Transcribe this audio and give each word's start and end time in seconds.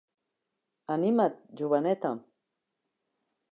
anima't, 0.93 1.37
joveneta! 1.61 2.11